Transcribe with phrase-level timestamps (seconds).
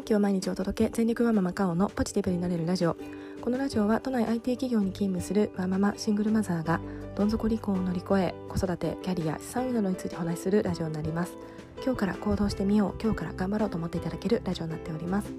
[0.00, 0.90] 元気を毎日お届け。
[0.90, 2.96] 全力ワママカオのポジティブになれるラジオ。
[3.42, 6.80] このラジオは都内 IT 企業に勤務するワンママシングルマザーが
[7.14, 11.36] どん底離婚を乗り越え子育てキャリア資産運などについてお話しするラジオになります。
[11.84, 15.34] 今日から行動してみよう今日から頑張ろうと思っていただけるラジオになっております。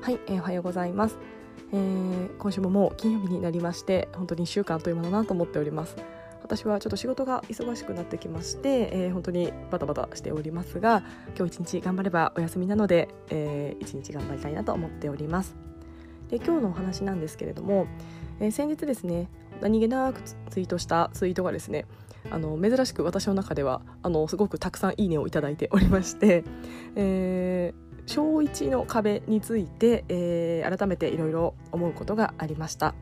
[0.00, 1.18] はい、えー、おはようございます。
[1.72, 5.96] えー、今週ももう金曜日になりまして本当に1週間というものだなと思っております。
[6.44, 11.02] 私はちょっと仕事が忙しくなってきまして、えー、本当にバタバタしておりますが
[11.36, 15.56] 今日一日頑張ればお休みなので、えー、一日頑張りたいなと思っております
[16.28, 17.86] で今日のお話なんですけれども、
[18.40, 19.28] えー、先日ですね
[19.60, 21.86] 何気なくツイートしたツイートがですね
[22.30, 26.44] あの珍しく私の中ではあのすごくたくさんいいねをいただいておりまして、
[26.96, 32.94] えー、小1の壁について、えー、改めていろいろ思うことがありました。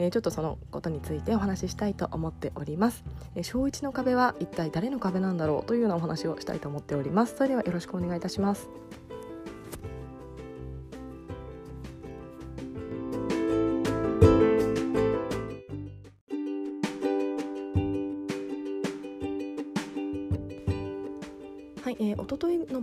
[0.00, 3.04] え、ちょっとそのことについてお話ししたいと思っております、
[3.34, 7.36] え、小1の壁は一体誰の壁なんだろうというようなお話をしたいと思っております。
[7.36, 8.68] それではよろしくお願いいたします。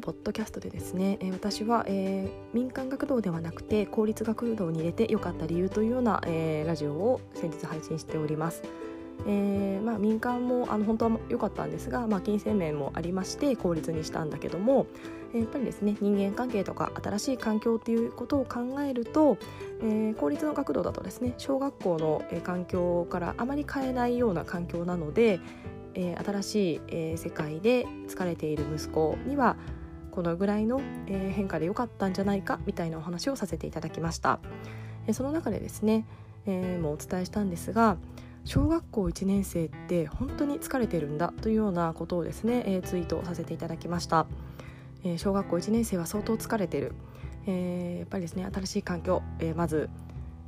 [0.07, 8.63] ポッドキャストでですね、えー、私は、えー、民間学童ではなくて公立学童に入れてよかった理由というような、えー、ラジオを先日配信しております。
[9.25, 14.85] えーまあ、民間もあの本当は良かったんですが、まあ、金銭面もありまして公立にしたんだけども、
[15.33, 19.37] えー、やっぱりですね人間関係とか新しい環境っていうことを考えると、
[19.81, 25.41] えー、公立の学童だとですね小学校の、えー、環境からあまり変えないような環境なので、
[25.95, 29.57] えー、新しい、えー、世界で疲れている息子には
[30.17, 34.39] このぐらいの、え、変化で良かったんじゃないかみたいなお話をさせていただきました、
[35.05, 36.07] え、その中でですね、
[36.47, 37.97] えー、もうお伝えしたんですが
[38.43, 44.25] 小学校1年生って本当に疲れてるんだというようなことをですね、え、ツイートさせていただきました、
[45.03, 46.93] え、小学校1年生は相当疲れてる、
[47.45, 49.87] えー、やっぱりですね新しい環境、え、まず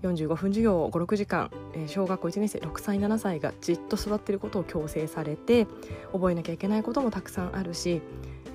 [0.02, 5.68] 45分授業を56時間、えー、小学校1年生6歳7歳がじっと座っていることを強制されて
[6.12, 8.02] 覚えなきゃいけないこともたくさんあるし、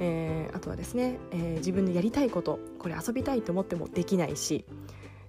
[0.00, 4.64] えー、あとはですね、えー、自分でやりたいことこれ遊びたいと思ってもできないし、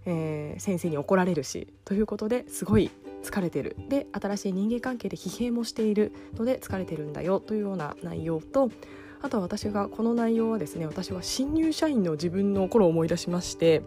[0.06, 2.92] えー、先生に怒られるしということですごい
[3.24, 3.76] 疲れてる。
[3.90, 6.12] で新しい人間関係で疲弊もしている。
[6.36, 7.40] ので疲れてるんだよ。
[7.40, 8.70] というような内容と
[9.22, 13.82] あとは私がこの内容はですね私は新入社員の自分の頃を思い出しまして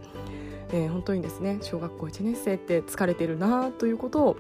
[0.73, 4.37] えー、本当にですね小学校1年生って疲れてるなということを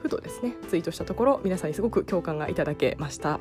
[0.00, 3.40] ふとですねツイートしたところ皆さんにすごく共感がいただけました。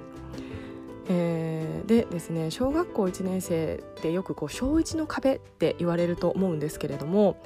[1.10, 7.42] えー、でですね小学校1年生ってよくこう小1の壁って言われると思うんですけれども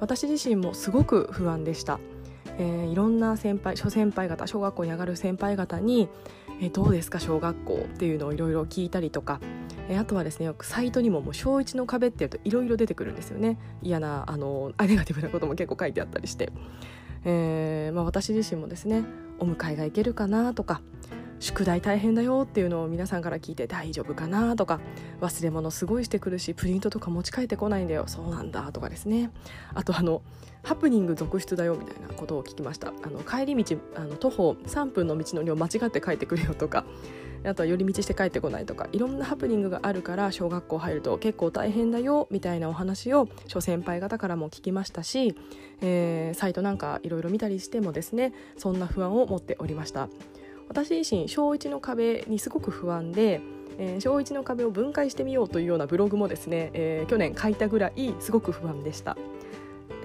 [0.00, 2.00] 私自身もすごく不安でした。
[2.56, 6.08] えー、いろんな先輩諸先輩方小学校に上がる先輩方に
[6.62, 9.40] 「えー、どうですか小学校」っていうのをいろいろ聞いたりとか
[9.88, 16.50] えあとはですねよくサイトにももう小1の壁っていうといろいろ出てくるんですよね嫌なあのネガティブなことも結構書いてあったりして、
[17.24, 19.04] えーまあ、私自身もですね
[19.38, 20.80] お迎えが行けるかなとか
[21.40, 24.80] 宿題大変だよっていうのを皆さんから聞いて大丈夫かなとか
[25.20, 28.04] 忘れ物すごいしてくるしプリントとか持ち帰ってこないんだよ。
[28.06, 29.30] そうなんだとかですね。
[29.74, 30.22] あとあの
[30.62, 32.92] ハプニング続出だよみたいなことを聞きました。
[33.02, 36.84] あの帰り道あの徒歩3分の道のりを間違って帰ってくるよとか
[37.44, 45.36] あとは寄り道して帰ってこないとかいろんなハプニングがあるから小学校入ると結構大変だよみたいなお話を諸先輩方からも聞きましたし、
[45.82, 50.08] えー、サイトなんかいろいろ見たりしてもですねそんな不安を持っておりました。
[50.68, 53.40] 私自身小1の壁にすごく不安で
[53.76, 59.16] えー、小1の壁を分解してみようというようなブログもですね、えー、去年書いたぐらいすごく不安でした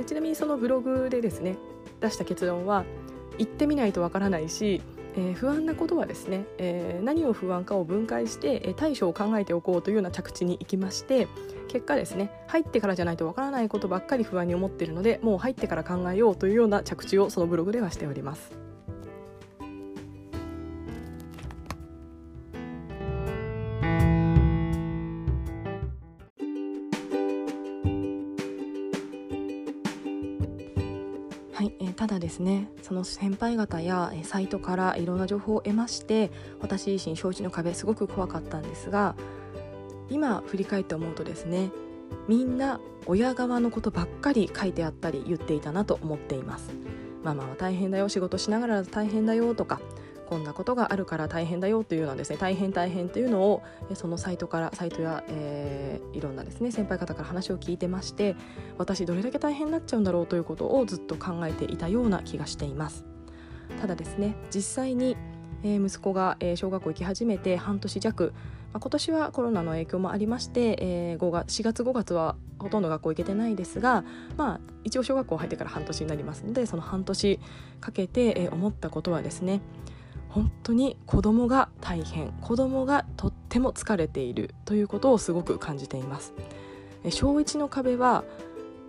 [0.07, 1.55] ちなみにそのブログでですね
[1.99, 2.83] 出した結論は
[3.37, 4.81] 行ってみないとわからないし
[5.15, 11.27] えー、不安なことはですね、えー、何を不安かを分解して、えー、対処を考えておこうというような着地に行きまして
[11.67, 18.68] 結果ですね入ってからじゃないとわからないことばっかり不安に思っているのでもう入ってから考えようというような着地をそのブログではしております。
[31.99, 36.31] ただですねその先輩方や、サイトからいろんな情報を得まして
[36.61, 39.17] 私自身承知の壁すごく怖かったんですが
[40.09, 41.71] 今振り返って思うとですね
[42.29, 46.69] みんな親側のことばっかり書いてあったり言っていたなと思っています。
[47.21, 49.81] ママは大変だよ仕事しながら大変だよとか
[50.29, 53.63] こんなことがあるから大変だよというのはですね大変大変というのを
[53.95, 58.35] そのサイトからサイトや、えー、いろんなですね先輩方から話を聞いてまして
[58.77, 63.05] 私どれだけ大変になっちゃうんだろうということをずっと考えていたような気がしています。
[63.81, 65.17] ただですね実際に
[65.63, 68.33] えー、息子が、えー、小学校行き始めて半年弱、
[68.71, 74.03] まあ、今年はコロナの影響もありまして、えー、5月4月5月はほとんど学校行けてないですが、
[74.37, 77.39] まあ、一応小学校入ってから半年になりますのでその半年
[77.81, 79.61] かけて、えー、思ったことはですね
[80.29, 86.33] 本当に子供が大変子供がとっても疲れているということをすごく感じています。
[87.09, 88.23] 小1の壁は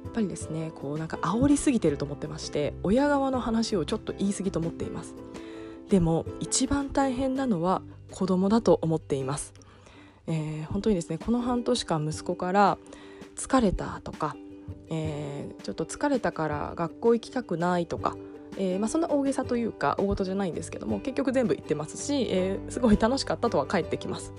[0.05, 5.15] やっぱりですねこうなんか煽りすぎてると思ってまして親側の話をちょっと言い過ぎと思っています
[5.89, 9.53] でも一番大変なのは子供だと思っています、
[10.27, 12.79] えー、本当にですねこの半年間息子から
[13.37, 14.37] 疲れたとか、
[14.91, 18.17] えー、ちょっと疲れたから学校行きたくないとか
[18.57, 24.33] えーまあ、そんな大げさというか大事じゃないんですけども結局全部言ってますし、えー、すごい楽しかったとは返ってきます、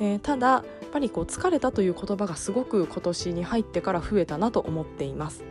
[0.00, 5.44] えー、ただやっぱりこう疲れたという言葉がすごく今年に入ってから増えたなと思っています。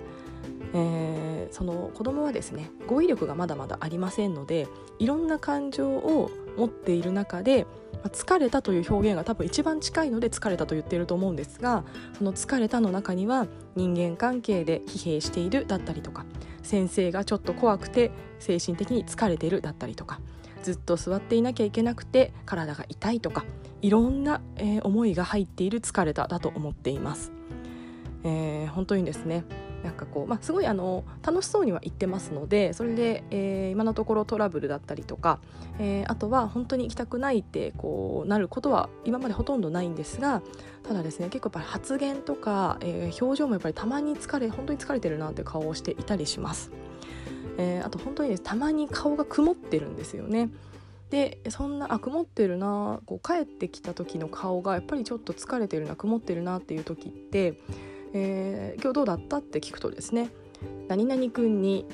[0.74, 4.68] えー、その子供はですね語彙力がまだまだありませんので
[5.00, 7.66] いろんな感情を持っている中で
[8.06, 11.84] 疲れたという表現が多分一番近いので疲れたと言っていると思うんですが
[12.18, 16.26] その疲れたの中には人間関係で疲弊しているだったりとか
[16.64, 20.20] 先生がちょっと怖くて精神的に疲れているだったりとか
[20.64, 23.46] ずっと座っていなきゃいけなくて体が痛いとか
[23.82, 27.32] いろんな、えー、思いが入っている疲れただと思っています。
[28.24, 29.46] えー、本当にですね
[29.84, 35.40] なんかこう、まあ、すごいあの楽しそうには言ってますのでそれで、えー、今のところトラブルだったりとか、
[35.80, 40.42] えー、あとは本当に行きたくないってこうなることは今までほとんどないんですが
[40.88, 46.72] ただですね結構やっぱり発言とか、えー、表情もやっぱりたまに疲れ本当に疲れてるなって顔をしていたりします。
[47.60, 50.50] えー、あと本当にですたまに顔が曇ってるんですよね。
[51.10, 57.60] でそんなあ曇ってるなこう帰ってきた時の顔がやっぱりちょっと疲れてるな曇ってるなっていう時って
[58.14, 59.38] えー、今日どうだった？
[59.38, 60.30] って聞くとですね
[60.88, 61.86] 何々君に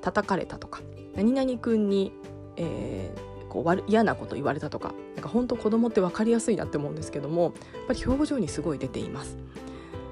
[0.00, 0.80] 叩かれたとか
[1.14, 2.12] 何々君に、
[2.56, 7.52] えー、こう嫌なこと言われたとかなんか本当子供って分かりやすいなって思うんですけどもやっ
[7.88, 9.36] ぱり表情にすごい出ています。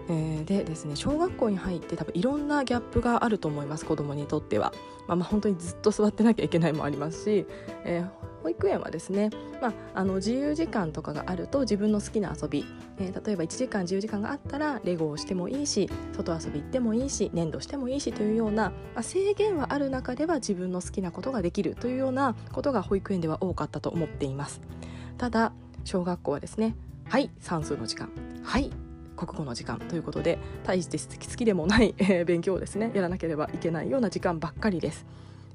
[0.08, 4.72] えー、でですね小学校に入って多分いろんなギャップがあると思います子供にとっては、
[5.08, 7.44] まあ、まあ本当にずっと座ってなきゃいけないもありますし、
[7.84, 8.08] えー、
[8.46, 12.64] 保育園はですね、まあ、あの自由時間とかがあると自分の好きな遊び、
[12.96, 24.60] えー、例えば1時間自由時間があったらレゴをしてもいいし外遊び行ってもいいし粘土してもいいしというような、まあ、制限はある中では自分の好きなことができるというようなことが保育園では多かったと思っています
[25.18, 25.52] ただ
[25.82, 26.76] 小学校はですね
[27.08, 28.12] はい算数の時間
[28.44, 28.70] はい
[29.16, 35.04] 国語の時間ということで大して好きでもない、えー、勉強をですねやらなければいけないような時間ばっかりです。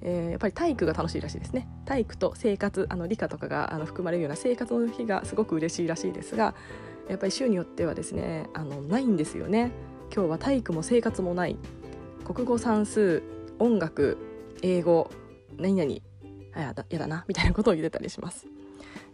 [0.01, 1.67] えー、やっぱり体育が楽しいらしいですね。
[1.85, 6.55] 体育と生活あの理科とかがあの含まれるような生活の日がすごく嬉しいらしいですが
[7.09, 9.71] やっぱり週によってはですねあのないんですよね。
[10.13, 11.57] 今日は体育も生活もない。
[12.25, 13.23] 国語算数
[13.59, 14.17] 音楽
[14.61, 15.09] 英語
[15.57, 15.91] 何々。
[16.55, 17.23] やだやだな。
[17.27, 18.45] みたいなことを言ってたりします、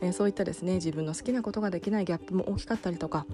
[0.02, 3.26] えー、そういったですね自分の好きなことができないギャップも大きかったりとか、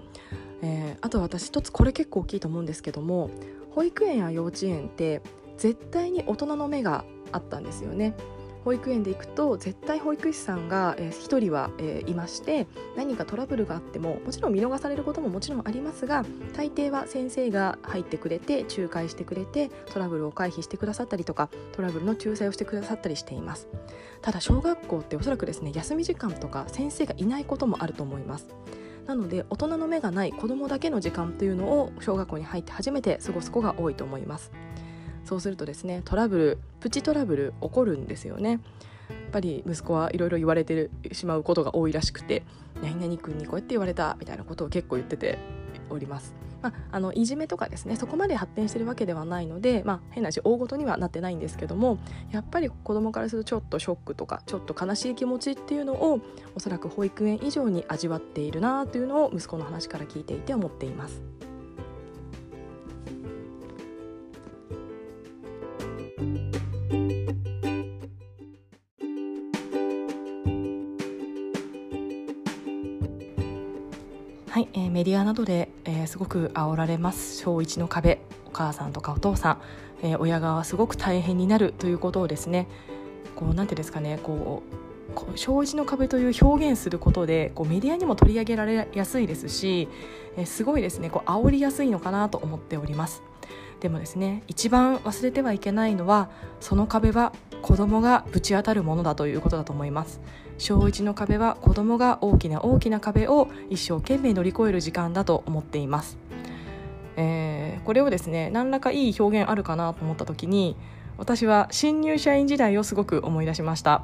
[0.61, 3.29] えー、あと私一つこれ結構大きいと思うんですけども
[3.71, 5.21] 保育園や幼稚園って
[5.57, 8.15] 絶対に大人の目があったんですよね。
[8.63, 16.23] 保育園で行くと絶対保育士さんが、えー、1人は、えー、いまして何かトラブルがあってももちろん見逃されることももちろんありますが
[16.55, 23.67] 大抵は先生が入ってくれて仲介してくれてトラブルを回避してくださったりとかトラブルの仲裁をしてくださったりしています。
[24.21, 28.47] ただ小学校っておそらくですね休み時間とか先生がいないこともあると思います。
[29.05, 34.51] なので大人の目がない子どもだけの時間というのを小学校に入って初めて過ごす子が多いと思います。
[35.25, 38.59] そうするとですねトラブルプチトラブル起こるんですよねやっ
[39.31, 42.43] ぱり息子はいろいろ言われてしまうことが多いらしくて
[42.81, 45.37] 「何々君にこうやって言われた」みたいなことを結構言ってて
[45.89, 46.35] おります。
[46.61, 51.99] まあ、あのいじめとかですねそこまで発展してるわけではないので、まあ、変な話大ごとにはなってないんですけども
[52.31, 56.21] やっぱり子どもからするとちょっとショックとかちょっと悲しい気持ちっていうのを
[56.55, 61.21] おそらく保育園以上に味わっているなというのを息子の話から聞いていて思っています。
[75.03, 77.41] メディアなどで、えー、すごく煽られます。
[77.41, 78.19] 小1の壁。
[78.47, 79.61] お母さんとかお父さん、
[80.03, 82.67] えー、親側はすごく大変になるということをですね
[83.35, 84.61] こうなんてですかねこ
[85.15, 89.87] う小1の壁という表現することでこうメディアにも取り上げられやすいですし、
[90.45, 93.21] すごいですねこう煽りやすいのかなと思っております。
[93.83, 96.29] でもですね一番忘れてはいけないのは
[96.61, 100.21] その壁は子供がぶち当たるものだということだと思います。
[100.57, 106.19] 小1の壁は子供が大きな大きな壁を一生懸命乗り越える時間だと思っています、
[107.17, 110.77] えー、これをですね何らかいい表現あるかなと思った時に
[111.17, 114.03] 私は新入社員時代をすごく思い出しました。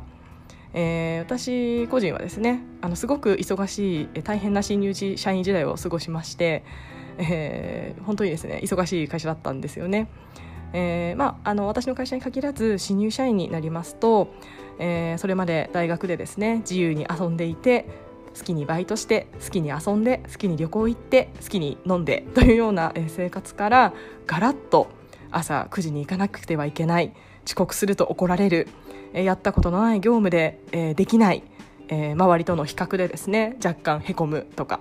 [0.74, 6.64] えー、私個人はですねあのすごく忙しい大変な新入社員時代を過ごしまして、
[7.20, 10.08] えー、本当にですね忙しい会社だったんですよね。
[10.72, 14.34] えーまあ、あの私の会社に限らず新入社員になりますと、
[14.78, 17.88] えー、それまで大学でですね自由に遊んでいて
[18.38, 23.94] 好きにバイトして好きに遊んで好きに旅行行って好きに飲んでというような生活から
[24.28, 24.88] ガラッと
[25.32, 27.14] 朝9時に行かなくてはいけない
[27.46, 28.68] 遅刻すると怒られる
[29.14, 31.44] やったことのない業務でできない
[31.90, 34.80] 周りとの比較でですね若干へこむとか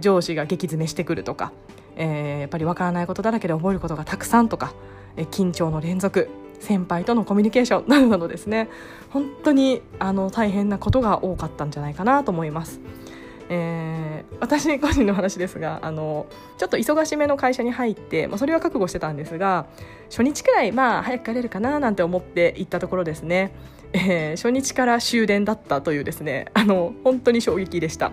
[0.00, 1.52] 上司が激詰めしてくるとか
[1.96, 4.74] やっぱりわからないことだらけで覚えることがたくさんとか
[5.16, 6.28] 緊張の連続
[6.60, 8.68] 先輩とのコミュニケーションなどなどですね
[9.10, 12.80] 本当にあの大変なことが多かったんじゃないかなと思います。
[13.50, 19.66] えー、私個人の話ですがあのちょっと忙しめの会社に入って、まあ、それは覚悟してたんですが
[20.08, 23.54] 初日くらいまあ早く帰れるかななんて思って行ったところですね、
[23.92, 28.12] えー、初日から終電だったというですねあの本当に衝撃でした。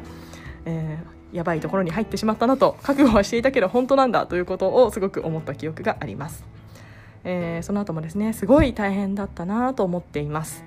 [0.66, 6.44] えー、やばいところに入ってしまったなと覚悟はしていたけど本当なんだということをすごく思った記憶があります、
[7.24, 10.64] えー、その後もですねすごい大変だったなと思っています。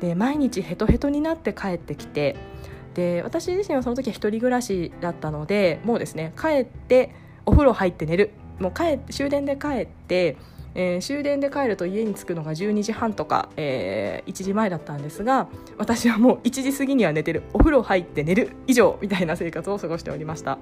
[0.00, 2.36] で毎日ヘトヘトになって帰ってきて
[2.94, 7.14] で私自身はその時は一人暮らしだったのでもうですね帰って
[7.46, 8.32] お風呂入って寝る。
[8.58, 10.36] もう帰終電で帰って、
[10.74, 17.42] えー、終電で帰ると家に着くのが12時半とか、えー、1時前だったんですが私はもう1時過ぎには寝てる。
[17.52, 20.58] お風呂入って寝る以上みたいな生活を過ごしておりました、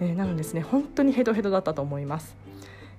[0.00, 2.36] えー、なのですね本当にヘトヘトだったと思います。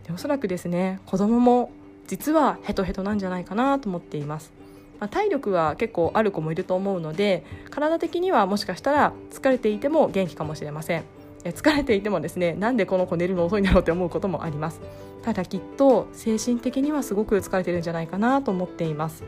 [0.06, 1.72] でおそらくですね子供も
[2.08, 4.54] 実はヘトヘトなんじゃないかなと思っています。
[5.00, 11.04] ま、体力は結構ある子もいると思うので体的にはもしかしたら疲れていても元気かもしれません。
[11.52, 14.82] 疲れていてもですねなんでこの子寝るの遅いんだろうって思うこともあります。
[15.24, 19.24] ただきっと精神的にはすごく疲れてるんじゃないかなと思っています。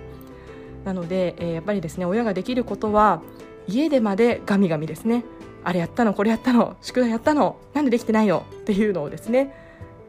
[0.86, 3.22] なので、え、やっぱりですね親ができることは
[3.68, 5.24] 家でまでガミガミですね。
[5.64, 9.54] あれやったのこれやったの宿題やったのなんでできてないよっていうのをですね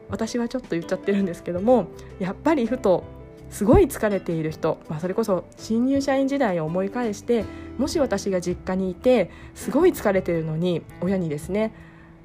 [0.09, 1.87] 私はちょっと言っちゃってるんですけども
[2.17, 3.03] やっぱりふと
[3.49, 7.43] すごい疲れている人、まあ、それこそ新入社員時代を思い返して
[7.77, 11.73] もし私が実家にいてすごい疲れてるのに親にですね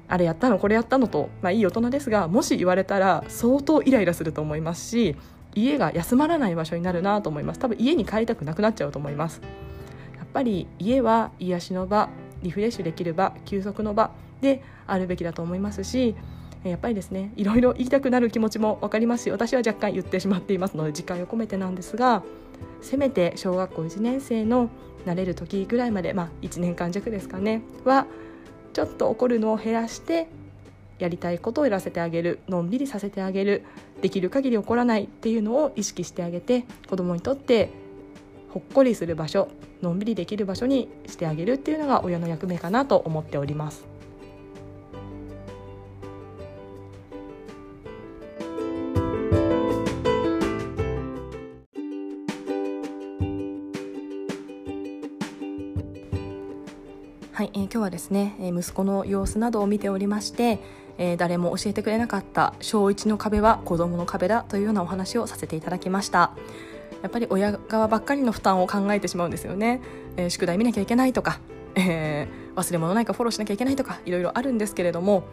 [0.07, 5.15] あれやったのこれやったのと、まあ、いい大人ですがもし言われたら相当イライラすると思いますし
[5.55, 7.59] 家が休まらない場所になるなと思います。
[7.59, 9.41] 多分家に帰りたくなくなっちゃうと思います。
[10.17, 12.09] やっぱり家は癒しの場
[12.43, 16.15] リフレッシュできる場休息の場であるべきだと思いますし
[16.63, 22.23] やっぱりですねいろいろ言いたくなる気持ちも分かりますし私は若干言ってしまっていますので時間を込めてなんですが
[22.81, 24.69] せめて小学校1年生の
[25.05, 28.07] 慣れる時ぐらいまで、まあ、1年間弱ですかねは
[28.75, 30.27] ちょっと怒るのを減らして
[30.99, 33.63] やりたいことをやらせてあげるのんびりさせてあげる
[34.01, 37.69] できる限り怒らないっていうのを意識してあげて子どもにとって
[38.49, 39.47] ほっこりする場所
[39.81, 43.94] のんびりできる場所にしてあげるっていうのが親の役目かなと思っております。
[57.85, 60.59] は、ですね、息子の様子などを見ておりまして、
[60.97, 66.31] え、誰も教えてくれなかった小1の壁は子供の壁だというようなお話をさせていただきました。
[67.01, 69.81] やっぱり親側ばっかりの負担を考えてしまうんですよね、
[70.17, 71.39] え、宿題見なきゃいけないとか、
[71.75, 75.25] えー、忘れ物ないかフォローしなきゃいけないとかいろいろあるんですけれども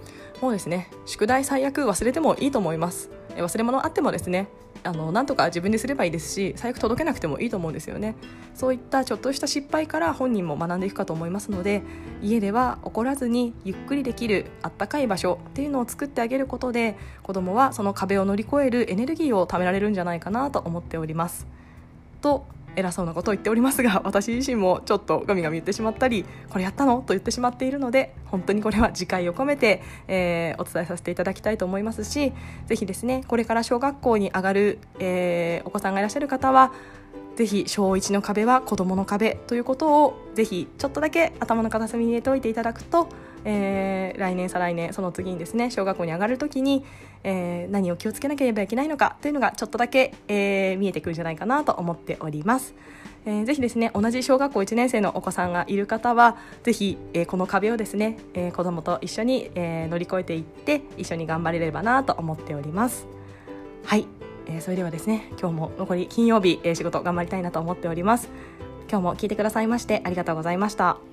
[0.43, 3.11] もうですね宿題最悪忘れてもいいと思います。
[3.37, 4.49] 忘れ物あってもですね
[4.85, 8.17] あのなんとか自分ですればいいですし最悪届けなくてもいいと思うんですよね。
[8.55, 11.83] そういったちょっとした失敗から本人も学んでいくかと思いますので
[12.21, 21.47] 家では怒らずにゆっくりできるあったかい場所っていうのを作ってあげることで子どもはその壁を乗り越えるエネルギーを貯められるんじゃないかなと思っております。
[22.21, 26.99] と偉そうなことを言っておりますが私自身もちょっとガミガミ言ってしまったりこれやったの？
[26.99, 32.33] と言ってしまっているので本当にこれは自戒を込めて、えー、お伝えさせていただきたいと思いますし
[32.67, 36.73] ぜひですねこれから小学校に上がる、えー、お子さんがいらっしゃる方は
[37.37, 43.09] ぜひ小1の壁は子どもの壁ということをぜひちょっとだけ頭の片隅に入れておいていただくと、
[43.45, 46.85] えー、来年再来年その次にですね小学校に上がる時に、
[47.25, 52.75] えー、何を気をつけなければいけないのかというのがちょっとだけ、えー、見えてくるんじゃないかなと思っております。
[53.25, 63.07] えー、ぜひですね同じ小学校1年生のお子さんがいる方はぜひ、えー、この壁をですね、えー、子どもと一緒に、えー、乗り越えていって一緒に頑張れればなと思っております。
[63.85, 64.07] はい
[64.47, 68.29] えー、それではですね今日も残り金曜日、えー、仕事頑張りたいなと思っております
[68.89, 71.12] 今日も聞いてくださいましてありがとうございました